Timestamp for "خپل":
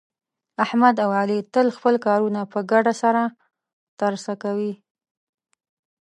1.77-1.95